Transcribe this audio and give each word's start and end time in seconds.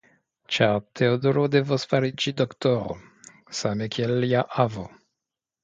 Ĉar 0.53 0.79
Teodoro 0.99 1.43
devos 1.57 1.85
fariĝi 1.91 2.33
doktoro, 2.41 2.97
same 3.61 3.91
kiel 3.99 4.17
lia 4.27 4.45
avo. 4.69 4.91